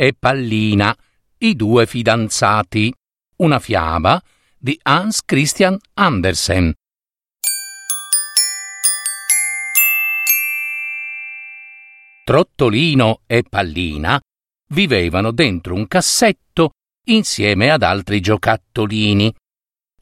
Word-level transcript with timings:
e 0.00 0.14
Pallina, 0.14 0.96
i 1.38 1.56
due 1.56 1.84
fidanzati. 1.84 2.94
Una 3.38 3.58
fiaba 3.58 4.22
di 4.56 4.78
Hans 4.82 5.24
Christian 5.24 5.76
Andersen. 5.94 6.72
Trottolino 12.24 13.22
e 13.26 13.42
Pallina 13.42 14.20
vivevano 14.70 15.32
dentro 15.32 15.74
un 15.74 15.88
cassetto 15.88 16.72
insieme 17.06 17.70
ad 17.70 17.82
altri 17.82 18.20
giocattolini. 18.20 19.34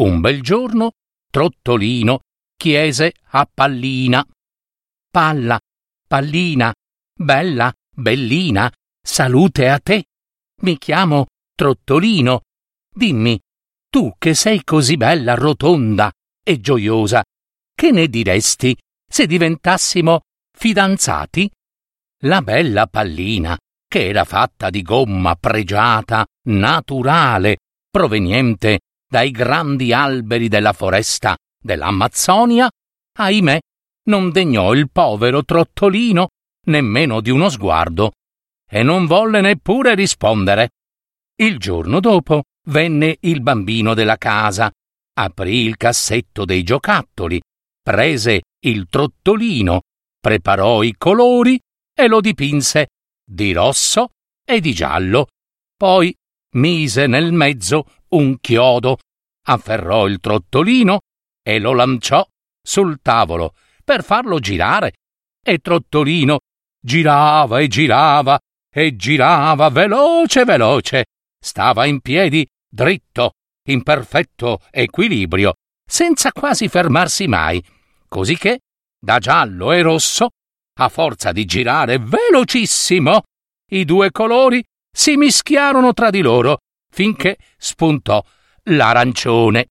Un 0.00 0.20
bel 0.20 0.42
giorno 0.42 0.90
Trottolino 1.30 2.20
chiese 2.56 3.14
a 3.30 3.48
Pallina 3.52 4.26
Palla, 5.16 5.58
Pallina, 6.06 6.74
bella, 7.18 7.72
bellina, 7.90 8.70
salute 9.06 9.68
a 9.68 9.78
te. 9.78 10.04
Mi 10.62 10.76
chiamo 10.78 11.26
Trottolino. 11.54 12.42
Dimmi, 12.92 13.38
tu 13.88 14.12
che 14.18 14.34
sei 14.34 14.64
così 14.64 14.96
bella, 14.96 15.34
rotonda 15.34 16.10
e 16.42 16.60
gioiosa, 16.60 17.22
che 17.72 17.92
ne 17.92 18.08
diresti 18.08 18.76
se 19.08 19.26
diventassimo 19.26 20.22
fidanzati? 20.52 21.48
La 22.22 22.42
bella 22.42 22.86
pallina, 22.88 23.56
che 23.86 24.08
era 24.08 24.24
fatta 24.24 24.70
di 24.70 24.82
gomma 24.82 25.36
pregiata, 25.36 26.26
naturale, 26.48 27.58
proveniente 27.88 28.80
dai 29.08 29.30
grandi 29.30 29.92
alberi 29.92 30.48
della 30.48 30.72
foresta 30.72 31.36
dell'Amazzonia, 31.62 32.68
ahimè, 33.18 33.58
non 34.08 34.30
degnò 34.30 34.72
il 34.74 34.90
povero 34.90 35.44
trottolino 35.44 36.28
nemmeno 36.66 37.20
di 37.20 37.30
uno 37.30 37.48
sguardo 37.48 38.12
e 38.68 38.82
non 38.82 39.06
volle 39.06 39.40
neppure 39.40 39.94
rispondere. 39.94 40.70
Il 41.36 41.58
giorno 41.58 42.00
dopo 42.00 42.44
venne 42.68 43.18
il 43.20 43.40
bambino 43.40 43.94
della 43.94 44.16
casa, 44.16 44.70
aprì 45.18 45.64
il 45.64 45.76
cassetto 45.76 46.44
dei 46.44 46.62
giocattoli, 46.62 47.40
prese 47.82 48.42
il 48.64 48.86
trottolino, 48.88 49.82
preparò 50.20 50.82
i 50.82 50.94
colori 50.96 51.60
e 51.94 52.08
lo 52.08 52.20
dipinse 52.20 52.88
di 53.24 53.52
rosso 53.52 54.10
e 54.44 54.60
di 54.60 54.72
giallo. 54.72 55.28
Poi 55.76 56.14
mise 56.54 57.06
nel 57.06 57.32
mezzo 57.32 57.86
un 58.08 58.38
chiodo, 58.40 58.98
afferrò 59.46 60.06
il 60.06 60.18
trottolino 60.20 61.00
e 61.42 61.58
lo 61.58 61.72
lanciò 61.74 62.26
sul 62.60 63.00
tavolo 63.00 63.54
per 63.84 64.02
farlo 64.02 64.40
girare. 64.40 64.94
E 65.40 65.58
Trottolino 65.58 66.40
girava 66.80 67.60
e 67.60 67.68
girava 67.68 68.36
e 68.76 68.94
girava 68.94 69.70
veloce 69.70 70.44
veloce. 70.44 71.06
Stava 71.42 71.86
in 71.86 72.00
piedi 72.00 72.46
dritto, 72.68 73.32
in 73.70 73.82
perfetto 73.82 74.60
equilibrio, 74.70 75.54
senza 75.88 76.30
quasi 76.30 76.68
fermarsi 76.68 77.26
mai, 77.26 77.64
così 78.06 78.36
che, 78.36 78.60
da 78.98 79.18
giallo 79.18 79.72
e 79.72 79.80
rosso, 79.80 80.28
a 80.78 80.88
forza 80.90 81.32
di 81.32 81.46
girare 81.46 81.98
velocissimo, 81.98 83.22
i 83.70 83.86
due 83.86 84.10
colori 84.10 84.62
si 84.94 85.16
mischiarono 85.16 85.94
tra 85.94 86.10
di 86.10 86.20
loro 86.20 86.58
finché 86.92 87.38
spuntò 87.56 88.22
l'arancione. 88.64 89.68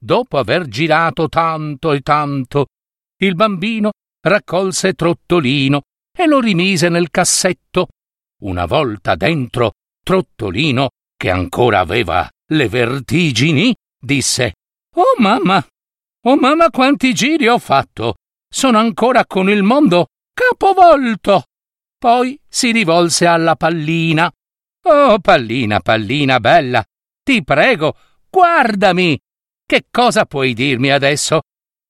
Dopo 0.00 0.38
aver 0.38 0.68
girato 0.68 1.28
tanto 1.28 1.90
e 1.90 2.00
tanto, 2.02 2.66
il 3.20 3.34
bambino 3.34 3.90
raccolse 4.20 4.92
Trottolino 4.92 5.82
e 6.16 6.26
lo 6.26 6.38
rimise 6.38 6.88
nel 6.88 7.10
cassetto 7.10 7.88
una 8.42 8.66
volta 8.66 9.14
dentro, 9.14 9.72
Trottolino, 10.02 10.90
che 11.16 11.30
ancora 11.30 11.80
aveva 11.80 12.28
le 12.50 12.68
vertigini, 12.68 13.74
disse 14.00 14.54
Oh 14.94 15.14
mamma, 15.18 15.64
oh 16.24 16.36
mamma 16.36 16.70
quanti 16.70 17.12
giri 17.12 17.48
ho 17.48 17.58
fatto! 17.58 18.16
Sono 18.50 18.78
ancora 18.78 19.26
con 19.26 19.50
il 19.50 19.62
mondo 19.62 20.06
capovolto! 20.32 21.44
Poi 21.98 22.38
si 22.48 22.70
rivolse 22.70 23.26
alla 23.26 23.56
pallina. 23.56 24.30
Oh 24.84 25.18
pallina, 25.18 25.80
pallina 25.80 26.38
bella, 26.38 26.84
ti 27.22 27.42
prego, 27.42 27.96
guardami! 28.30 29.18
Che 29.66 29.86
cosa 29.90 30.24
puoi 30.24 30.54
dirmi 30.54 30.90
adesso? 30.90 31.42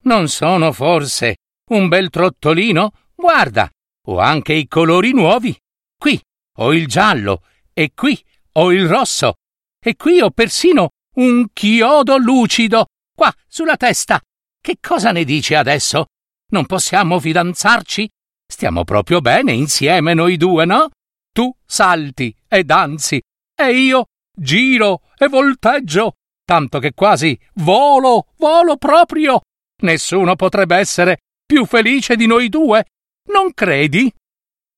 Non 0.04 0.28
sono 0.28 0.72
forse 0.72 1.36
un 1.70 1.86
bel 1.88 2.08
trottolino? 2.10 2.90
Guarda, 3.14 3.70
ho 4.06 4.18
anche 4.18 4.54
i 4.54 4.66
colori 4.66 5.12
nuovi. 5.12 5.56
Qui, 5.96 6.20
ho 6.60 6.72
il 6.72 6.86
giallo, 6.86 7.42
e 7.72 7.92
qui 7.94 8.22
ho 8.52 8.72
il 8.72 8.88
rosso, 8.88 9.34
e 9.80 9.96
qui 9.96 10.20
ho 10.20 10.30
persino 10.30 10.90
un 11.16 11.46
chiodo 11.52 12.16
lucido, 12.16 12.86
qua, 13.14 13.32
sulla 13.46 13.76
testa. 13.76 14.20
Che 14.60 14.78
cosa 14.80 15.12
ne 15.12 15.24
dici 15.24 15.54
adesso? 15.54 16.06
Non 16.50 16.66
possiamo 16.66 17.20
fidanzarci? 17.20 18.08
Stiamo 18.50 18.84
proprio 18.84 19.20
bene 19.20 19.52
insieme 19.52 20.14
noi 20.14 20.36
due, 20.36 20.64
no? 20.64 20.90
Tu 21.32 21.54
salti 21.64 22.34
e 22.48 22.64
danzi, 22.64 23.20
e 23.54 23.72
io 23.72 24.06
giro 24.34 25.02
e 25.16 25.28
volteggio, 25.28 26.14
tanto 26.44 26.78
che 26.78 26.92
quasi 26.94 27.38
volo, 27.54 28.28
volo 28.36 28.76
proprio. 28.76 29.42
Nessuno 29.82 30.34
potrebbe 30.34 30.76
essere 30.76 31.18
più 31.46 31.66
felice 31.66 32.16
di 32.16 32.26
noi 32.26 32.48
due, 32.48 32.84
non 33.30 33.52
credi? 33.52 34.12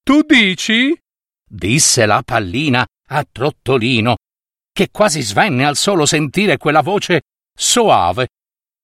Tu 0.02 0.22
dici? 0.22 0.98
Disse 1.50 2.06
la 2.06 2.22
pallina 2.22 2.86
a 3.08 3.26
Trottolino, 3.30 4.16
che 4.72 4.90
quasi 4.90 5.20
svenne 5.20 5.66
al 5.66 5.76
solo 5.76 6.06
sentire 6.06 6.56
quella 6.58 6.80
voce 6.80 7.22
soave. 7.52 8.28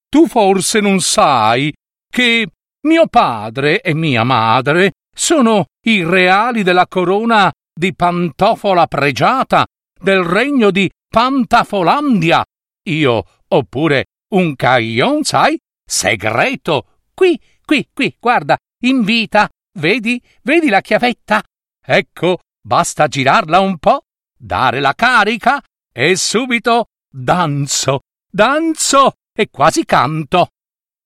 Tu 0.09 0.27
forse 0.27 0.81
non 0.81 1.01
sai 1.01 1.73
che 2.11 2.49
mio 2.87 3.07
padre 3.07 3.81
e 3.81 3.95
mia 3.95 4.25
madre 4.25 4.93
sono 5.15 5.67
i 5.87 6.05
reali 6.05 6.63
della 6.63 6.87
corona 6.87 7.53
di 7.73 7.95
Pantofola 7.95 8.87
pregiata 8.87 9.67
del 9.99 10.23
regno 10.23 10.71
di 10.71 10.91
Pantafolandia. 11.09 12.45
Io 12.89 13.25
ho 13.49 13.63
pure 13.65 14.07
un 14.35 14.57
caillon, 14.57 15.23
sai, 15.23 15.59
segreto. 15.85 16.99
Qui, 17.15 17.41
qui, 17.65 17.89
qui, 17.93 18.17
guarda, 18.19 18.57
in 18.83 19.03
vita. 19.03 19.49
Vedi, 19.79 20.21
vedi 20.43 20.69
la 20.69 20.81
chiavetta? 20.81 21.43
Ecco 21.85 22.41
Basta 22.67 23.07
girarla 23.07 23.61
un 23.61 23.79
po', 23.79 24.07
dare 24.37 24.81
la 24.81 24.93
carica 24.93 25.63
e 25.93 26.17
subito 26.17 26.87
danzo, 27.09 28.01
danzo 28.29 29.13
e 29.33 29.51
quasi 29.51 29.85
canto. 29.85 30.49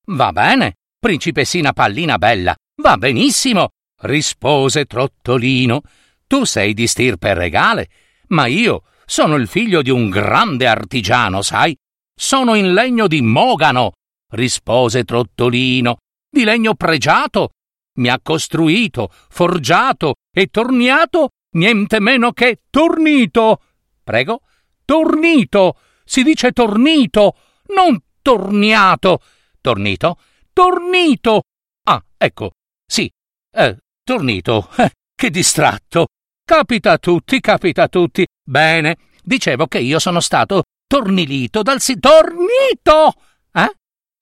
Va 0.07 0.33
bene, 0.33 0.77
principessina 0.99 1.75
pallina 1.75 2.17
bella, 2.17 2.57
va 2.77 2.97
benissimo, 2.97 3.73
rispose 4.05 4.87
Trottolino. 4.87 5.83
Tu 6.27 6.45
sei 6.45 6.73
di 6.73 6.87
stirpe 6.87 7.35
regale, 7.35 7.91
ma 8.29 8.47
io 8.47 8.85
sono 9.05 9.35
il 9.35 9.47
figlio 9.47 9.83
di 9.83 9.91
un 9.91 10.09
grande 10.09 10.67
artigiano, 10.67 11.43
sai? 11.43 11.77
Sono 12.19 12.55
in 12.55 12.73
legno 12.73 13.07
di 13.07 13.21
mogano, 13.21 13.93
rispose 14.31 15.05
Trottolino, 15.05 15.99
di 16.27 16.43
legno 16.45 16.75
pregiato. 16.75 17.51
Mi 17.99 18.09
ha 18.09 18.19
costruito, 18.19 19.13
forgiato 19.29 20.15
e 20.35 20.47
torniato 20.47 21.29
niente 21.53 22.01
meno 22.01 22.33
che 22.33 22.63
tornito. 22.71 23.61
Prego? 24.03 24.43
Tornito. 24.85 25.79
Si 26.05 26.23
dice 26.23 26.53
tornito, 26.53 27.37
non 27.75 28.03
torniato. 28.23 29.21
Tornito? 29.61 30.19
Tornito. 30.53 31.43
Ah, 31.85 32.03
ecco. 32.17 32.53
Sì. 32.87 33.11
Eh, 33.53 33.77
tornito. 34.03 34.69
Eh, 34.77 34.91
che 35.15 35.31
distratto. 35.31 36.09
Capita 36.45 36.93
a 36.93 36.99
tutti, 36.99 37.41
capita 37.41 37.85
a 37.85 37.89
tutti. 37.89 38.27
Bene. 38.43 38.97
Dicevo 39.23 39.67
che 39.67 39.79
io 39.79 39.99
sono 39.99 40.21
stato 40.21 40.65
tornilito 40.87 41.63
dal 41.63 41.81
si... 41.81 42.01
Tornito! 42.01 43.15
Eh? 43.53 43.73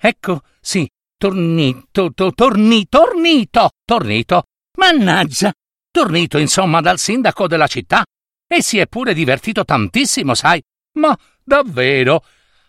Ecco, 0.00 0.42
sì. 0.60 0.86
Tornito, 1.16 2.12
to, 2.12 2.32
torni, 2.32 2.86
tornito, 2.88 3.70
tornito. 3.84 4.42
Mannaggia, 4.76 5.52
tornito 5.98 6.38
insomma 6.38 6.80
dal 6.80 6.96
sindaco 6.96 7.48
della 7.48 7.66
città. 7.66 8.04
e 8.50 8.62
si 8.62 8.78
è 8.78 8.86
pure 8.86 9.12
divertito 9.14 9.64
tantissimo, 9.64 10.32
sai? 10.32 10.62
Ma 10.98 11.18
davvero? 11.42 12.24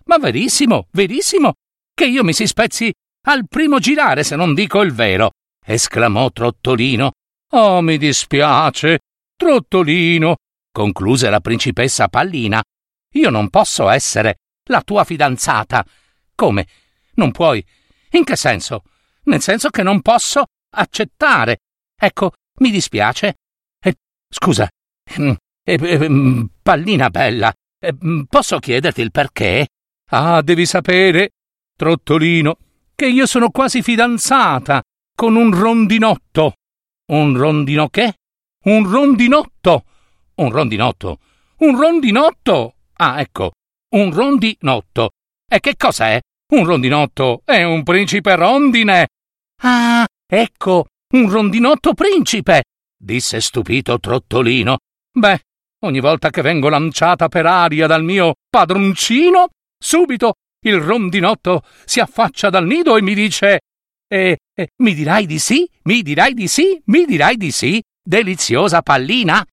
Ma 0.06 0.18
verissimo, 0.18 0.88
verissimo, 0.92 1.54
che 1.94 2.06
io 2.06 2.24
mi 2.24 2.34
si 2.34 2.48
spezzi 2.48 2.92
al 3.28 3.48
primo 3.48 3.78
girare 3.80 4.24
se 4.24 4.36
non 4.36 4.54
dico 4.56 4.82
il 4.82 4.92
vero, 4.92 5.32
esclamò 5.64 6.32
Trottolino. 6.32 7.12
Oh, 7.52 7.82
mi 7.82 7.98
dispiace, 7.98 9.00
Trottolino, 9.38 10.38
concluse 10.72 11.30
la 11.30 11.40
principessa 11.40 12.08
Pallina. 12.08 12.62
Io 13.14 13.30
non 13.30 13.50
posso 13.50 13.88
essere 13.90 14.40
la 14.70 14.82
tua 14.82 15.04
fidanzata. 15.04 15.86
Come? 16.36 16.68
Non 17.14 17.32
puoi? 17.32 17.64
In 18.12 18.24
che 18.24 18.36
senso? 18.36 18.84
Nel 19.26 19.42
senso 19.42 19.70
che 19.70 19.84
non 19.84 20.02
posso 20.02 20.46
accettare. 20.72 21.60
Ecco, 21.96 22.34
mi 22.60 22.72
dispiace. 22.72 23.36
Eh, 23.84 23.96
scusa, 24.32 24.68
eh, 25.18 25.38
eh, 25.64 26.48
pallina 26.62 27.10
bella, 27.10 27.54
eh, 27.80 27.96
posso 28.28 28.60
chiederti 28.60 29.02
il 29.02 29.12
perché? 29.12 29.68
Ah, 30.12 30.42
devi 30.42 30.66
sapere, 30.66 31.32
Trottolino, 31.76 32.58
che 32.96 33.08
io 33.08 33.26
sono 33.26 33.50
quasi 33.50 33.82
fidanzata 33.82 34.82
con 35.16 35.36
un 35.36 35.58
rondinotto. 35.58 36.54
Un 37.12 37.38
rondino 37.38 37.90
che? 37.90 38.16
Un 38.66 38.90
rondinotto. 38.90 39.86
Un 40.36 40.52
rondinotto. 40.52 41.20
Un 41.58 41.80
rondinotto. 41.80 42.76
Ah, 42.94 43.20
ecco, 43.20 43.52
un 43.96 44.14
rondinotto. 44.14 45.12
E 45.50 45.60
che 45.60 45.76
cos'è? 45.76 46.20
Un 46.54 46.66
rondinotto 46.66 47.42
è 47.46 47.64
un 47.64 47.84
principe 47.84 48.36
rondine. 48.36 49.08
Ah, 49.62 50.06
ecco, 50.26 50.88
un 51.12 51.30
rondinotto 51.30 51.94
principe, 51.94 52.64
disse 52.96 53.42
stupito 53.42 54.00
Trottolino. 54.00 54.78
Beh, 55.12 55.40
ogni 55.86 56.00
volta 56.00 56.30
che 56.30 56.42
vengo 56.42 56.70
lanciata 56.70 57.28
per 57.30 57.46
aria 57.46 57.88
dal 57.88 58.04
mio 58.04 58.36
padroncino, 58.50 59.50
subito 59.78 60.34
il 60.66 60.80
rondinotto 60.80 61.64
si 61.86 62.00
affaccia 62.00 62.50
dal 62.50 62.66
nido 62.66 62.98
e 62.98 63.02
mi 63.02 63.14
dice 63.14 63.62
eh, 64.08 64.38
eh, 64.54 64.70
mi 64.78 64.94
dirai 64.94 65.26
di 65.26 65.40
sì? 65.40 65.70
Mi 65.84 66.02
dirai 66.02 66.34
di 66.34 66.48
sì? 66.48 66.82
Mi 66.86 67.06
dirai 67.06 67.38
di 67.38 67.52
sì? 67.52 67.82
Deliziosa 68.02 68.82
pallina? 68.82 69.46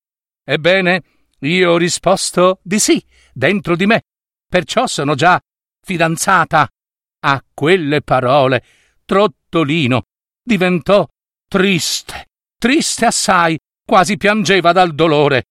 Ebbene, 0.45 1.03
io 1.41 1.73
ho 1.73 1.77
risposto 1.77 2.61
di 2.63 2.79
sì, 2.79 3.03
dentro 3.33 3.77
di 3.77 3.87
me. 3.87 4.03
Perciò 4.49 4.87
sono 4.87 5.15
già 5.15 5.41
fidanzata. 5.85 6.69
A 7.21 7.45
quelle 7.53 8.03
parole, 8.03 8.63
Trottolino 9.05 10.03
diventò 10.43 11.07
triste, 11.49 12.27
triste 12.59 13.07
assai, 13.07 13.59
quasi 13.85 14.17
piangeva 14.17 14.73
dal 14.73 14.95
dolore. 14.95 15.45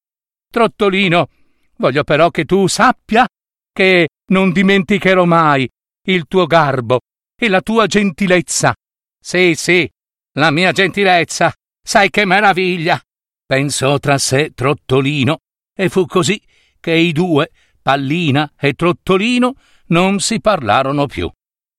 Trottolino, 0.52 1.30
voglio 1.78 2.04
però 2.04 2.30
che 2.30 2.46
tu 2.46 2.68
sappia 2.68 3.28
che 3.72 4.10
non 4.32 4.52
dimenticherò 4.52 5.26
mai 5.26 5.70
il 6.08 6.26
tuo 6.28 6.46
garbo 6.46 7.00
e 7.36 7.48
la 7.50 7.62
tua 7.62 7.88
gentilezza. 7.88 8.74
Sì, 9.20 9.54
sì, 9.56 9.90
la 10.34 10.52
mia 10.52 10.72
gentilezza, 10.72 11.54
sai 11.82 12.10
che 12.10 12.26
meraviglia! 12.26 13.00
Pensò 13.46 14.00
tra 14.00 14.18
sé 14.18 14.52
Trottolino, 14.54 15.40
e 15.74 15.90
fu 15.90 16.06
così 16.06 16.42
che 16.80 16.94
i 16.94 17.12
due, 17.12 17.52
Pallina 17.82 18.52
e 18.60 18.74
Trottolino, 18.74 19.56
non 19.88 20.20
si 20.20 20.40
parlarono 20.40 21.06
più. 21.06 21.30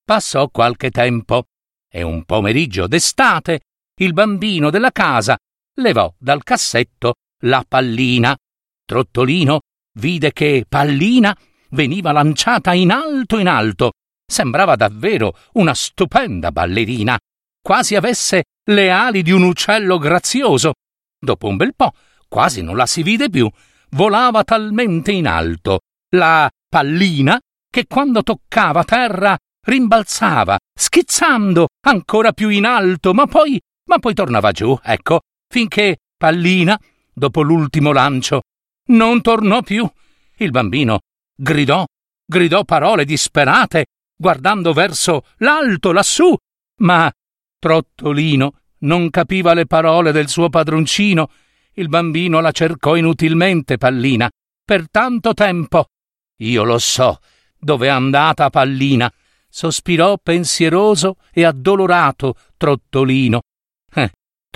Passò 0.04 0.48
qualche 0.48 0.90
tempo, 0.90 1.46
e 1.88 2.02
un 2.02 2.24
pomeriggio 2.24 2.86
d'estate 2.86 3.60
il 3.98 4.12
bambino 4.12 4.68
della 4.70 4.90
casa 4.90 5.38
levò 5.78 6.12
dal 6.18 6.42
cassetto 6.42 7.14
la 7.44 7.64
pallina. 7.66 8.36
Trottolino 8.84 9.60
vide 9.98 10.32
che 10.32 10.64
Pallina 10.68 11.36
veniva 11.70 12.12
lanciata 12.12 12.72
in 12.74 12.90
alto 12.90 13.38
in 13.38 13.48
alto. 13.48 13.92
Sembrava 14.26 14.76
davvero 14.76 15.36
una 15.54 15.72
stupenda 15.74 16.50
ballerina, 16.50 17.18
quasi 17.62 17.94
avesse 17.94 18.44
le 18.64 18.90
ali 18.90 19.22
di 19.22 19.30
un 19.30 19.44
uccello 19.44 19.98
grazioso. 19.98 20.74
Dopo 21.18 21.48
un 21.48 21.56
bel 21.56 21.74
po', 21.74 21.92
quasi 22.28 22.62
non 22.62 22.76
la 22.76 22.86
si 22.86 23.02
vide 23.02 23.30
più, 23.30 23.48
volava 23.90 24.44
talmente 24.44 25.12
in 25.12 25.26
alto 25.26 25.80
la 26.10 26.50
pallina 26.68 27.40
che 27.70 27.86
quando 27.86 28.22
toccava 28.22 28.84
terra 28.84 29.36
rimbalzava, 29.66 30.58
schizzando 30.78 31.68
ancora 31.86 32.32
più 32.32 32.48
in 32.48 32.64
alto, 32.64 33.12
ma 33.14 33.26
poi, 33.26 33.60
ma 33.86 33.98
poi 33.98 34.14
tornava 34.14 34.52
giù, 34.52 34.78
ecco, 34.82 35.20
finché 35.48 35.98
Pallina, 36.16 36.78
dopo 37.12 37.42
l'ultimo 37.42 37.92
lancio, 37.92 38.42
non 38.88 39.20
tornò 39.20 39.62
più. 39.62 39.88
Il 40.36 40.50
bambino 40.50 41.00
gridò, 41.34 41.84
gridò 42.24 42.64
parole 42.64 43.04
disperate, 43.04 43.86
guardando 44.16 44.72
verso 44.72 45.24
l'alto 45.38 45.92
lassù, 45.92 46.34
ma 46.80 47.10
Trottolino 47.58 48.60
non 48.80 49.10
capiva 49.10 49.54
le 49.54 49.66
parole 49.66 50.12
del 50.12 50.28
suo 50.28 50.48
padroncino. 50.48 51.30
Il 51.72 51.88
bambino 51.88 52.40
la 52.40 52.52
cercò 52.52 52.96
inutilmente, 52.96 53.76
Pallina, 53.76 54.30
per 54.64 54.88
tanto 54.90 55.34
tempo. 55.34 55.86
Io 56.40 56.64
lo 56.64 56.78
so 56.78 57.18
dove 57.58 57.86
è 57.86 57.90
andata 57.90 58.50
Pallina, 58.50 59.12
sospirò 59.48 60.18
pensieroso 60.18 61.16
e 61.32 61.44
addolorato 61.44 62.34
Trottolino. 62.56 63.40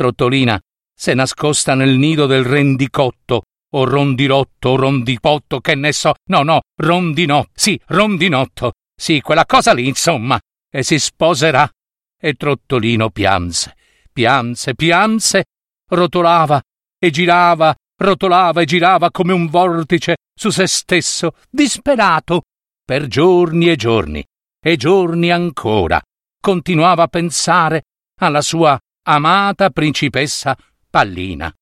Trottolina 0.00 0.58
s'è 0.97 1.12
nascosta 1.12 1.75
nel 1.75 1.99
nido 1.99 2.25
del 2.25 2.43
rendicotto 2.43 3.43
o 3.75 3.85
rondirotto 3.85 4.70
o 4.70 4.76
rondipotto, 4.76 5.61
che 5.61 5.75
ne 5.75 5.93
so. 5.93 6.14
No, 6.31 6.43
no, 6.43 6.62
rondino, 6.81 7.49
sì, 7.52 7.79
rondinotto. 7.88 8.73
Sì, 8.99 9.20
quella 9.20 9.44
cosa 9.44 9.75
lì, 9.75 9.87
insomma. 9.87 10.41
E 10.73 10.82
si 10.82 10.99
sposerà. 10.99 11.70
E 12.19 12.32
Trottolino 12.32 13.11
pianse, 13.11 13.76
pianse, 14.11 14.75
pianse, 14.75 15.44
rotolava 15.91 16.62
e 16.99 17.11
girava, 17.11 17.75
rotolava 17.99 18.62
e 18.62 18.64
girava 18.64 19.11
come 19.11 19.35
un 19.35 19.49
vortice 19.49 20.17
su 20.35 20.49
se 20.49 20.67
stesso, 20.67 21.32
disperato, 21.50 22.44
per 22.82 23.06
giorni 23.06 23.69
e 23.69 23.76
giorni, 23.76 24.25
e 24.58 24.76
giorni 24.76 25.31
ancora. 25.31 26.00
Continuava 26.41 27.03
a 27.03 27.08
pensare 27.08 27.82
alla 28.20 28.41
sua 28.41 28.81
amata 29.15 29.71
principessa 29.71 30.57
Pallina. 30.89 31.53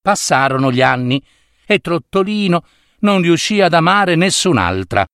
Passarono 0.00 0.72
gli 0.72 0.80
anni 0.80 1.22
e 1.66 1.78
Trottolino 1.78 2.64
non 3.00 3.20
riuscì 3.20 3.60
ad 3.60 3.74
amare 3.74 4.14
nessun'altra. 4.14 5.04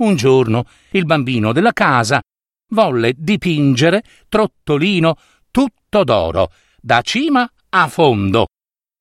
Un 0.00 0.16
giorno 0.16 0.66
il 0.90 1.04
bambino 1.04 1.52
della 1.52 1.72
casa 1.72 2.20
volle 2.70 3.14
dipingere 3.16 4.02
Trottolino 4.28 5.16
tutto 5.50 6.04
d'oro, 6.04 6.52
da 6.80 7.00
cima 7.02 7.48
a 7.70 7.88
fondo. 7.88 8.46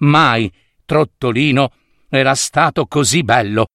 Mai 0.01 0.51
Trottolino 0.85 1.71
era 2.09 2.35
stato 2.35 2.85
così 2.85 3.23
bello. 3.23 3.67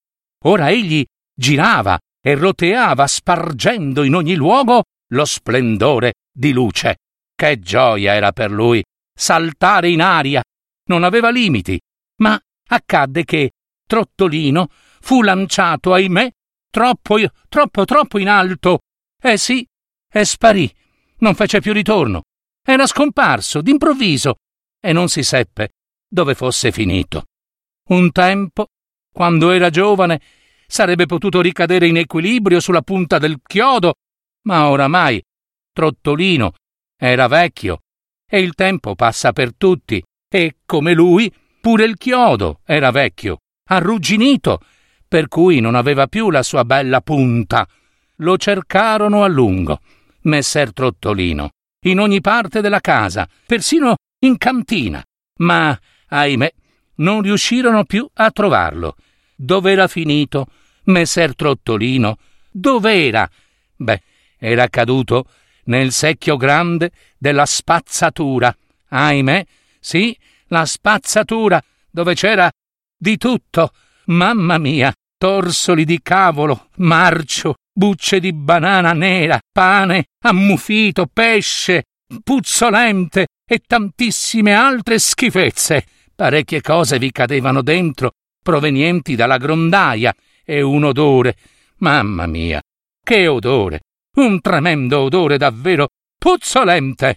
Ora 0.44 0.70
egli 0.70 1.04
girava 1.34 1.98
e 2.20 2.34
roteava 2.34 3.06
spargendo 3.06 4.04
in 4.04 4.14
ogni 4.14 4.34
luogo 4.34 4.84
lo 5.08 5.24
splendore 5.24 6.14
di 6.32 6.52
luce. 6.52 6.96
Che 7.42 7.58
gioia 7.58 8.14
era 8.14 8.30
per 8.30 8.52
lui 8.52 8.84
saltare 9.12 9.90
in 9.90 10.00
aria. 10.00 10.44
Non 10.90 11.02
aveva 11.02 11.28
limiti, 11.28 11.76
ma 12.20 12.40
accadde 12.68 13.24
che 13.24 13.50
Trottolino 13.84 14.68
fu 14.70 15.22
lanciato, 15.22 15.92
ahimè, 15.92 16.30
troppo, 16.70 17.16
troppo, 17.48 17.84
troppo 17.84 18.20
in 18.20 18.28
alto. 18.28 18.82
Eh 19.20 19.36
sì, 19.38 19.66
e 20.08 20.24
sparì. 20.24 20.72
Non 21.16 21.34
fece 21.34 21.58
più 21.58 21.72
ritorno. 21.72 22.22
Era 22.64 22.86
scomparso 22.86 23.60
d'improvviso 23.60 24.36
e 24.80 24.92
non 24.92 25.08
si 25.08 25.24
seppe 25.24 25.70
dove 26.08 26.36
fosse 26.36 26.70
finito. 26.70 27.24
Un 27.88 28.12
tempo, 28.12 28.66
quando 29.12 29.50
era 29.50 29.68
giovane, 29.68 30.20
sarebbe 30.68 31.06
potuto 31.06 31.40
ricadere 31.40 31.88
in 31.88 31.96
equilibrio 31.96 32.60
sulla 32.60 32.82
punta 32.82 33.18
del 33.18 33.40
chiodo, 33.42 33.94
ma 34.42 34.68
oramai 34.68 35.20
Trottolino 35.72 36.52
era 37.04 37.26
vecchio 37.26 37.80
e 38.28 38.40
il 38.40 38.54
tempo 38.54 38.94
passa 38.94 39.32
per 39.32 39.54
tutti 39.54 40.02
e, 40.28 40.56
come 40.64 40.94
lui, 40.94 41.30
Pure 41.62 41.84
il 41.84 41.96
chiodo 41.96 42.58
era 42.64 42.90
vecchio, 42.90 43.42
arrugginito, 43.68 44.60
per 45.06 45.28
cui 45.28 45.60
non 45.60 45.76
aveva 45.76 46.08
più 46.08 46.28
la 46.28 46.42
sua 46.42 46.64
bella 46.64 47.00
punta. 47.00 47.68
Lo 48.16 48.36
cercarono 48.36 49.22
a 49.22 49.28
lungo, 49.28 49.78
messer 50.22 50.72
Trottolino, 50.72 51.50
in 51.84 52.00
ogni 52.00 52.20
parte 52.20 52.60
della 52.62 52.80
casa, 52.80 53.28
persino 53.46 53.94
in 54.24 54.38
cantina, 54.38 55.00
ma, 55.36 55.78
ahimè, 56.08 56.52
non 56.96 57.22
riuscirono 57.22 57.84
più 57.84 58.08
a 58.12 58.32
trovarlo. 58.32 58.96
Dov'era 59.36 59.86
finito 59.86 60.46
messer 60.86 61.36
Trottolino? 61.36 62.18
Dov'era? 62.50 63.30
Beh, 63.76 64.02
era 64.36 64.66
caduto 64.66 65.26
nel 65.64 65.92
secchio 65.92 66.36
grande 66.36 66.90
della 67.18 67.46
spazzatura. 67.46 68.54
Ahimè, 68.88 69.44
sì, 69.80 70.16
la 70.46 70.64
spazzatura, 70.64 71.62
dove 71.90 72.14
c'era 72.14 72.50
di 72.96 73.16
tutto, 73.16 73.72
mamma 74.06 74.58
mia, 74.58 74.92
torsoli 75.16 75.84
di 75.84 76.00
cavolo, 76.02 76.68
marcio, 76.76 77.54
bucce 77.72 78.20
di 78.20 78.32
banana 78.32 78.92
nera, 78.92 79.38
pane, 79.50 80.06
ammufito, 80.24 81.06
pesce, 81.12 81.84
puzzolente 82.22 83.26
e 83.48 83.60
tantissime 83.66 84.54
altre 84.54 84.98
schifezze. 84.98 85.86
Parecchie 86.14 86.60
cose 86.60 86.98
vi 86.98 87.10
cadevano 87.10 87.62
dentro, 87.62 88.12
provenienti 88.42 89.14
dalla 89.14 89.38
grondaia, 89.38 90.14
e 90.44 90.60
un 90.60 90.84
odore. 90.84 91.36
Mamma 91.78 92.26
mia, 92.26 92.60
che 93.02 93.26
odore! 93.26 93.80
Un 94.14 94.42
tremendo 94.42 95.00
odore 95.00 95.38
davvero 95.38 95.88
puzzolente. 96.18 97.16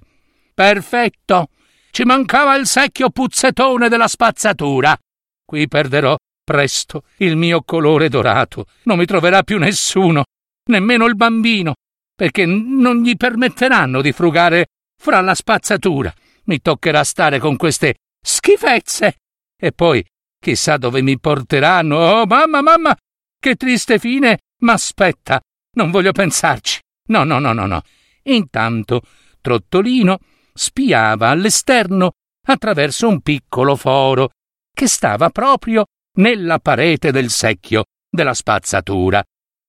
Perfetto. 0.54 1.50
Ci 1.92 2.04
mancava 2.04 2.56
il 2.56 2.66
secchio 2.66 3.10
puzzetone 3.10 3.90
della 3.90 4.08
spazzatura. 4.08 4.98
Qui 5.46 5.68
perderò 5.68 6.16
presto 6.44 7.04
il 7.18 7.36
mio 7.36 7.64
colore 7.64 8.08
dorato. 8.08 8.68
Non 8.84 8.98
mi 8.98 9.06
troverà 9.06 9.44
più 9.44 9.58
nessuno, 9.58 10.24
nemmeno 10.70 11.06
il 11.06 11.16
bambino, 11.16 11.74
perché 12.16 12.46
non 12.46 13.02
gli 13.02 13.18
permetteranno 13.18 14.02
di 14.02 14.14
frugare 14.14 14.68
fra 14.98 15.20
la 15.20 15.36
spazzatura. 15.36 16.14
Mi 16.46 16.62
toccherà 16.62 17.04
stare 17.04 17.40
con 17.40 17.58
queste 17.58 17.96
schifezze. 18.26 19.18
E 19.58 19.72
poi 19.74 20.06
chissà 20.40 20.78
dove 20.78 21.02
mi 21.02 21.20
porteranno. 21.20 21.98
Oh, 21.98 22.26
mamma, 22.26 22.62
mamma, 22.62 22.96
che 23.38 23.56
triste 23.56 24.00
fine 24.00 24.40
m'aspetta. 24.62 25.42
Non 25.78 25.92
voglio 25.92 26.14
pensarci. 26.14 26.84
No, 27.08 27.24
no, 27.24 27.40
no, 27.40 27.54
no, 27.54 27.66
no. 27.66 27.82
Intanto 28.24 29.02
Trottolino 29.42 30.20
spiava 30.54 31.30
all'esterno 31.30 32.14
attraverso 32.48 33.08
un 33.08 33.22
piccolo 33.22 33.76
foro 33.76 34.30
che 34.74 34.88
stava 34.88 35.30
proprio 35.30 35.86
nella 36.18 36.60
parete 36.60 37.12
del 37.12 37.30
secchio 37.30 37.86
della 38.10 38.34
spazzatura. 38.34 39.24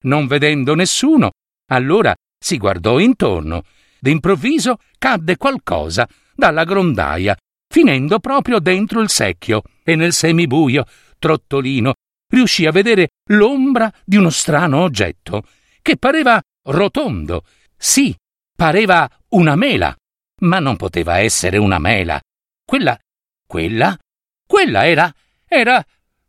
Non 0.05 0.27
vedendo 0.27 0.75
nessuno, 0.75 1.33
allora 1.71 2.15
si 2.39 2.59
guardò 2.59 2.99
intorno. 2.99 3.63
D'improvviso 3.99 4.79
cadde 4.99 5.37
qualcosa 5.37 6.09
dalla 6.35 6.65
grondaia, 6.65 7.37
finendo 7.69 8.19
proprio 8.21 8.61
dentro 8.61 9.01
il 9.01 9.09
secchio, 9.09 9.63
e 9.83 9.97
nel 9.97 10.13
semibuio 10.13 10.85
Trottolino 11.19 11.95
riuscì 12.29 12.67
a 12.67 12.73
vedere 12.73 13.09
l'ombra 13.31 13.93
di 14.05 14.17
uno 14.17 14.31
strano 14.31 14.83
oggetto, 14.83 15.43
che 15.83 15.97
pareva 15.97 16.41
rotondo. 16.67 17.45
Sì, 17.77 18.15
pareva 18.55 19.09
una 19.31 19.57
mela, 19.57 19.95
ma 20.43 20.59
non 20.59 20.77
poteva 20.77 21.19
essere 21.19 21.59
una 21.59 21.79
mela. 21.79 22.21
Quella, 22.65 22.99
quella, 23.47 23.97
quella 24.47 24.87
era, 24.87 25.15
era, 25.47 25.85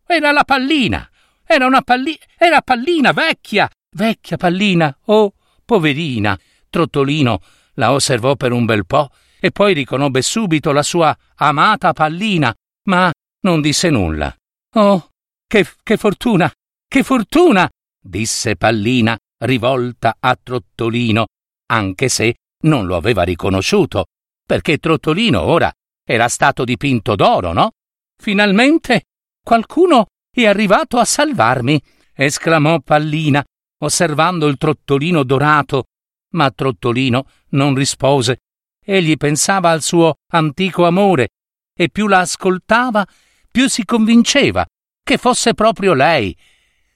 era 0.06 0.32
la 0.32 0.44
pallina. 0.44 1.10
Era 1.46 1.65
una 1.65 1.82
pallina, 1.82 2.20
era 2.38 2.62
pallina 2.62 3.12
vecchia, 3.13 3.70
vecchia 3.96 4.38
pallina. 4.38 4.96
Oh, 5.06 5.34
poverina. 5.63 6.38
Trottolino 6.70 7.41
la 7.75 7.94
osservò 7.94 8.36
per 8.36 8.51
un 8.51 8.65
bel 8.65 8.86
po' 8.86 9.10
e 9.39 9.51
poi 9.51 9.74
riconobbe 9.74 10.22
subito 10.22 10.72
la 10.72 10.84
sua 10.84 11.15
amata 11.36 11.94
pallina, 11.94 12.53
ma 12.88 13.12
non 13.41 13.62
disse 13.62 13.89
nulla. 13.89 14.36
Oh, 14.75 15.10
che, 15.48 15.65
che 15.84 15.98
fortuna, 15.98 16.51
che 16.88 17.03
fortuna! 17.03 17.70
disse 18.00 18.56
Pallina, 18.56 19.17
rivolta 19.39 20.17
a 20.20 20.38
Trottolino, 20.41 21.27
anche 21.67 22.10
se 22.10 22.36
non 22.63 22.86
lo 22.86 22.96
aveva 22.96 23.24
riconosciuto, 23.24 24.06
perché 24.46 24.77
Trottolino 24.77 25.41
ora 25.41 25.72
era 26.03 26.27
stato 26.27 26.63
dipinto 26.63 27.15
d'oro, 27.15 27.53
no? 27.53 27.72
Finalmente 28.17 29.03
qualcuno 29.44 30.08
è 30.29 30.46
arrivato 30.46 30.98
a 30.98 31.06
salvarmi, 31.06 31.82
esclamò 32.13 32.79
Pallina, 32.79 33.44
osservando 33.79 34.48
il 34.48 34.58
Trottolino 34.58 35.24
dorato, 35.24 35.86
ma 36.34 36.50
Trottolino 36.51 37.27
non 37.50 37.75
rispose. 37.75 38.39
Egli 38.84 39.17
pensava 39.17 39.72
al 39.72 39.82
suo 39.82 40.15
antico 40.32 40.86
amore 40.86 41.29
e 41.77 41.89
più 41.89 42.08
la 42.08 42.20
ascoltava, 42.20 43.06
più 43.51 43.67
si 43.67 43.86
convinceva 43.86 44.65
che 45.03 45.17
fosse 45.17 45.53
proprio 45.53 45.94
lei. 45.94 46.36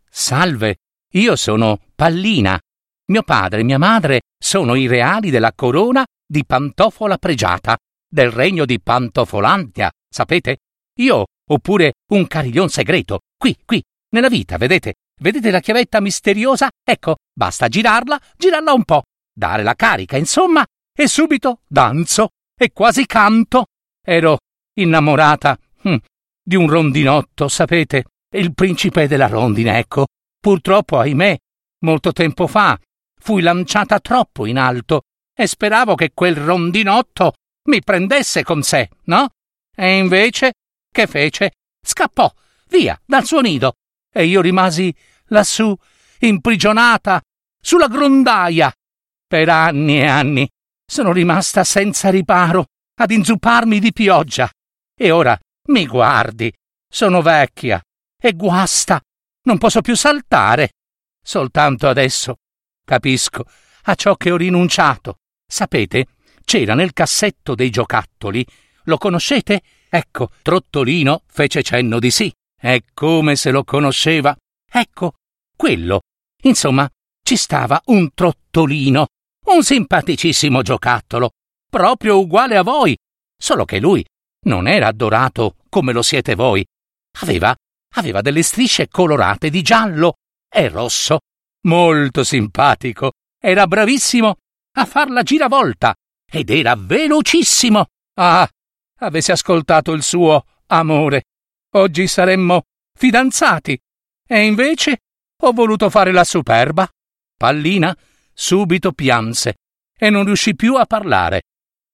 Salve, 0.09 0.77
io 1.11 1.35
sono 1.35 1.79
Pallina. 1.95 2.59
Mio 3.11 3.23
padre 3.23 3.61
e 3.61 3.63
mia 3.63 3.77
madre 3.77 4.21
sono 4.37 4.75
i 4.75 4.87
reali 4.87 5.29
della 5.29 5.51
corona 5.53 6.05
di 6.25 6.45
Pantofola 6.45 7.17
Pregiata, 7.17 7.77
del 8.07 8.31
regno 8.31 8.65
di 8.65 8.79
Pantofolantia, 8.79 9.91
sapete? 10.09 10.59
Io 10.99 11.25
ho 11.49 11.57
pure 11.59 11.93
un 12.11 12.27
cariglion 12.27 12.69
segreto, 12.69 13.19
qui, 13.37 13.57
qui, 13.65 13.81
nella 14.11 14.29
vita, 14.29 14.57
vedete? 14.57 14.93
Vedete 15.19 15.51
la 15.51 15.59
chiavetta 15.59 15.99
misteriosa? 15.99 16.69
Ecco, 16.83 17.17
basta 17.33 17.67
girarla, 17.67 18.19
girarla 18.37 18.73
un 18.73 18.83
po', 18.85 19.03
dare 19.33 19.63
la 19.63 19.75
carica, 19.75 20.17
insomma, 20.17 20.65
e 20.93 21.07
subito 21.07 21.61
danzo 21.67 22.29
e 22.57 22.71
quasi 22.71 23.05
canto. 23.05 23.65
Ero 24.03 24.37
innamorata 24.75 25.57
hm, 25.81 25.95
di 26.41 26.55
un 26.55 26.69
rondinotto, 26.69 27.47
sapete? 27.49 28.05
Il 28.33 28.53
principe 28.53 29.07
della 29.07 29.27
rondine, 29.27 29.77
ecco. 29.77 30.05
Purtroppo, 30.41 30.97
ahimè, 30.97 31.37
molto 31.85 32.11
tempo 32.11 32.47
fa 32.47 32.79
fui 33.19 33.43
lanciata 33.43 33.99
troppo 33.99 34.47
in 34.47 34.57
alto 34.57 35.03
e 35.37 35.45
speravo 35.45 35.93
che 35.93 36.11
quel 36.13 36.35
rondinotto 36.35 37.35
mi 37.69 37.83
prendesse 37.83 38.43
con 38.43 38.63
sé, 38.63 38.89
no? 39.03 39.29
E 39.75 39.97
invece, 39.97 40.53
che 40.91 41.05
fece? 41.05 41.51
Scappò 41.85 42.31
via 42.69 42.99
dal 43.05 43.25
suo 43.25 43.41
nido 43.41 43.73
e 44.11 44.25
io 44.25 44.41
rimasi 44.41 44.93
lassù, 45.25 45.75
imprigionata, 46.19 47.21
sulla 47.61 47.87
grondaia. 47.87 48.73
Per 49.27 49.47
anni 49.47 49.99
e 49.99 50.07
anni 50.07 50.49
sono 50.83 51.11
rimasta 51.11 51.63
senza 51.63 52.09
riparo 52.09 52.65
ad 52.95 53.11
inzupparmi 53.11 53.79
di 53.79 53.93
pioggia. 53.93 54.49
E 54.97 55.11
ora 55.11 55.39
mi 55.67 55.85
guardi, 55.85 56.51
sono 56.91 57.21
vecchia 57.21 57.81
e 58.19 58.33
guasta, 58.33 58.99
non 59.43 59.57
posso 59.57 59.81
più 59.81 59.95
saltare. 59.95 60.73
Soltanto 61.23 61.87
adesso 61.87 62.37
capisco 62.83 63.45
a 63.83 63.95
ciò 63.95 64.15
che 64.15 64.31
ho 64.31 64.37
rinunciato. 64.37 65.17
Sapete, 65.45 66.07
c'era 66.43 66.73
nel 66.73 66.93
cassetto 66.93 67.55
dei 67.55 67.69
giocattoli. 67.69 68.45
Lo 68.83 68.97
conoscete? 68.97 69.61
Ecco, 69.89 70.31
Trottolino 70.41 71.23
fece 71.27 71.63
cenno 71.63 71.99
di 71.99 72.11
sì. 72.11 72.33
È 72.57 72.81
come 72.93 73.35
se 73.35 73.51
lo 73.51 73.63
conosceva. 73.63 74.35
Ecco, 74.69 75.13
quello. 75.55 76.01
Insomma, 76.43 76.89
ci 77.23 77.35
stava 77.35 77.81
un 77.85 78.13
Trottolino, 78.13 79.07
un 79.47 79.63
simpaticissimo 79.63 80.61
giocattolo, 80.61 81.31
proprio 81.69 82.19
uguale 82.19 82.57
a 82.57 82.63
voi, 82.63 82.97
solo 83.37 83.65
che 83.65 83.79
lui 83.79 84.05
non 84.45 84.67
era 84.67 84.87
adorato 84.87 85.55
come 85.69 85.93
lo 85.93 86.01
siete 86.01 86.35
voi. 86.35 86.65
Aveva, 87.21 87.55
aveva 87.95 88.21
delle 88.21 88.43
strisce 88.43 88.87
colorate 88.87 89.49
di 89.49 89.61
giallo 89.61 90.15
e 90.49 90.69
rosso 90.69 91.19
molto 91.63 92.23
simpatico, 92.23 93.13
era 93.39 93.67
bravissimo 93.67 94.35
a 94.73 94.85
far 94.85 95.09
la 95.09 95.23
giravolta 95.23 95.93
ed 96.29 96.49
era 96.49 96.75
velocissimo. 96.75 97.85
Ah, 98.15 98.47
avessi 98.99 99.31
ascoltato 99.31 99.91
il 99.91 100.03
suo 100.03 100.45
amore, 100.67 101.23
oggi 101.75 102.07
saremmo 102.07 102.63
fidanzati. 102.97 103.77
E 104.27 104.45
invece 104.45 104.99
ho 105.41 105.51
voluto 105.51 105.89
fare 105.89 106.11
la 106.11 106.23
superba. 106.23 106.89
Pallina 107.35 107.95
subito 108.33 108.91
pianse 108.93 109.55
e 109.97 110.09
non 110.09 110.25
riuscì 110.25 110.55
più 110.55 110.75
a 110.75 110.85
parlare. 110.85 111.43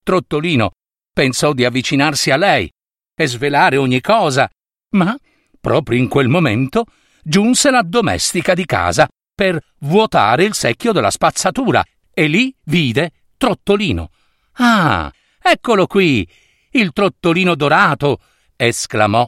Trottolino 0.04 0.72
pensò 1.12 1.54
di 1.54 1.66
avvicinarsi 1.66 2.30
a 2.32 2.38
lei 2.38 2.72
e 3.16 3.28
svelare 3.28 3.78
ogni 3.78 4.02
cosa, 4.02 4.50
ma 4.92 5.18
proprio 5.60 5.98
in 5.98 6.08
quel 6.08 6.28
momento 6.28 6.86
giunse 7.24 7.72
la 7.72 7.82
domestica 7.82 8.54
di 8.54 8.66
casa 8.66 9.08
per 9.34 9.62
vuotare 9.80 10.44
il 10.44 10.54
secchio 10.54 10.92
della 10.92 11.12
spazzatura 11.12 11.84
e 12.14 12.28
lì 12.28 12.54
vide 12.64 13.12
Trottolino. 13.38 14.10
Ah, 14.54 15.12
eccolo 15.40 15.86
qui, 15.86 16.28
il 16.72 16.92
trottolino 16.92 17.56
dorato! 17.56 18.20
esclamò. 18.56 19.28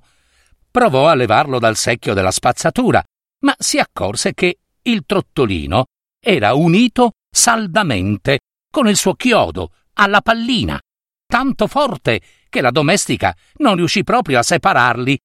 Provò 0.71 1.07
a 1.07 1.13
levarlo 1.13 1.59
dal 1.59 1.75
secchio 1.75 2.13
della 2.13 2.31
spazzatura, 2.31 3.03
ma 3.41 3.55
si 3.57 3.77
accorse 3.77 4.33
che 4.33 4.59
il 4.81 5.03
trottolino 5.05 5.85
era 6.19 6.53
unito 6.53 7.13
saldamente 7.29 8.39
con 8.71 8.87
il 8.87 8.95
suo 8.95 9.13
chiodo 9.13 9.71
alla 9.93 10.21
pallina, 10.21 10.79
tanto 11.27 11.67
forte 11.67 12.21
che 12.49 12.61
la 12.61 12.71
domestica 12.71 13.35
non 13.57 13.75
riuscì 13.75 14.03
proprio 14.03 14.39
a 14.39 14.43
separarli. 14.43 15.17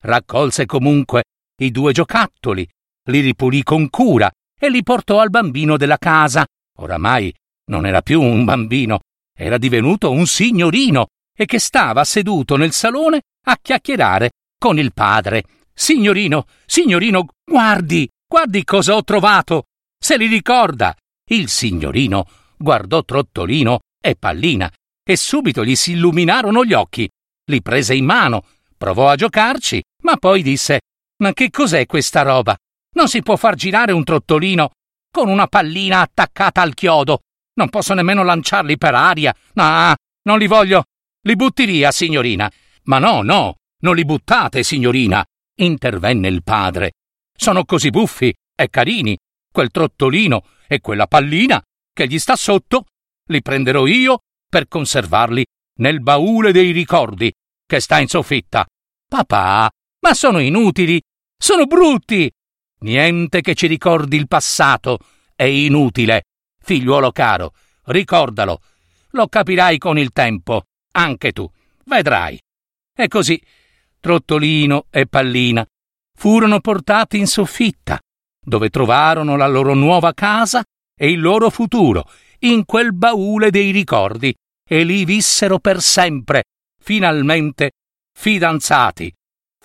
Raccolse 0.00 0.66
comunque 0.66 1.24
i 1.60 1.70
due 1.70 1.92
giocattoli 1.92 2.66
li 3.08 3.20
ripulì 3.20 3.62
con 3.62 3.90
cura 3.90 4.30
e 4.58 4.70
li 4.70 4.82
portò 4.82 5.20
al 5.20 5.30
bambino 5.30 5.76
della 5.76 5.98
casa. 5.98 6.46
Oramai 6.78 7.34
non 7.66 7.86
era 7.86 8.02
più 8.02 8.20
un 8.22 8.44
bambino, 8.44 9.00
era 9.36 9.58
divenuto 9.58 10.10
un 10.10 10.26
signorino 10.26 11.08
e 11.36 11.46
che 11.46 11.58
stava 11.58 12.04
seduto 12.04 12.56
nel 12.56 12.72
salone 12.72 13.22
a 13.46 13.58
chiacchierare 13.60 14.30
con 14.58 14.78
il 14.78 14.92
padre. 14.92 15.44
Signorino, 15.72 16.46
signorino, 16.66 17.26
guardi, 17.44 18.08
guardi 18.26 18.64
cosa 18.64 18.94
ho 18.94 19.04
trovato. 19.04 19.64
Se 19.98 20.16
li 20.16 20.26
ricorda. 20.26 20.94
Il 21.30 21.48
signorino 21.48 22.26
guardò 22.56 23.04
Trottolino 23.04 23.80
e 24.00 24.16
Pallina 24.16 24.70
e 25.04 25.16
subito 25.16 25.64
gli 25.64 25.74
si 25.74 25.92
illuminarono 25.92 26.64
gli 26.64 26.72
occhi. 26.72 27.08
Li 27.50 27.62
prese 27.62 27.94
in 27.94 28.04
mano, 28.04 28.44
provò 28.76 29.08
a 29.08 29.16
giocarci, 29.16 29.82
ma 30.02 30.16
poi 30.16 30.42
disse: 30.42 30.80
Ma 31.22 31.32
che 31.32 31.50
cos'è 31.50 31.86
questa 31.86 32.22
roba? 32.22 32.56
Non 32.94 33.08
si 33.08 33.22
può 33.22 33.36
far 33.36 33.54
girare 33.54 33.92
un 33.92 34.04
trottolino 34.04 34.70
con 35.10 35.28
una 35.28 35.46
pallina 35.46 36.00
attaccata 36.00 36.62
al 36.62 36.74
chiodo. 36.74 37.20
Non 37.54 37.68
posso 37.70 37.94
nemmeno 37.94 38.22
lanciarli 38.22 38.78
per 38.78 38.94
aria. 38.94 39.34
Ah, 39.54 39.96
non 40.22 40.38
li 40.38 40.46
voglio. 40.46 40.84
Li 41.22 41.34
butti 41.34 41.64
via, 41.64 41.90
signorina. 41.90 42.50
Ma 42.84 42.98
no, 42.98 43.22
no, 43.22 43.56
non 43.82 43.94
li 43.94 44.04
buttate, 44.04 44.62
signorina, 44.62 45.24
intervenne 45.56 46.28
il 46.28 46.42
padre. 46.42 46.92
Sono 47.36 47.64
così 47.64 47.90
buffi 47.90 48.32
e 48.54 48.68
carini, 48.70 49.16
quel 49.52 49.70
trottolino 49.70 50.44
e 50.66 50.80
quella 50.80 51.06
pallina 51.06 51.62
che 51.92 52.06
gli 52.06 52.18
sta 52.18 52.36
sotto, 52.36 52.86
li 53.30 53.42
prenderò 53.42 53.86
io 53.86 54.20
per 54.48 54.68
conservarli 54.68 55.44
nel 55.78 56.00
baule 56.00 56.52
dei 56.52 56.70
ricordi 56.70 57.32
che 57.66 57.80
sta 57.80 57.98
in 57.98 58.08
soffitta. 58.08 58.66
Papà, 59.08 59.68
ma 60.08 60.14
sono 60.14 60.38
inutili, 60.38 60.98
sono 61.36 61.66
brutti. 61.66 62.30
Niente 62.80 63.42
che 63.42 63.54
ci 63.54 63.66
ricordi 63.66 64.16
il 64.16 64.26
passato 64.26 65.00
è 65.34 65.44
inutile. 65.44 66.22
Figliuolo 66.62 67.12
caro, 67.12 67.52
ricordalo. 67.84 68.62
Lo 69.10 69.28
capirai 69.28 69.76
con 69.76 69.98
il 69.98 70.12
tempo, 70.12 70.62
anche 70.92 71.32
tu. 71.32 71.46
Vedrai. 71.84 72.40
E 72.96 73.06
così 73.08 73.38
Trottolino 74.00 74.86
e 74.88 75.06
Pallina 75.06 75.66
furono 76.16 76.60
portati 76.60 77.18
in 77.18 77.26
soffitta, 77.26 78.00
dove 78.40 78.70
trovarono 78.70 79.36
la 79.36 79.46
loro 79.46 79.74
nuova 79.74 80.14
casa 80.14 80.64
e 80.96 81.10
il 81.10 81.20
loro 81.20 81.50
futuro, 81.50 82.08
in 82.40 82.64
quel 82.64 82.94
baule 82.94 83.50
dei 83.50 83.72
ricordi, 83.72 84.34
e 84.66 84.84
lì 84.84 85.04
vissero 85.04 85.58
per 85.58 85.82
sempre, 85.82 86.44
finalmente 86.80 87.72
fidanzati, 88.10 89.12